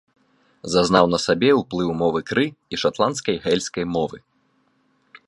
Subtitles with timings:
[0.75, 4.17] Зазнаў на сабе ўплыў мовы кры і шатландскай гэльскай мовы.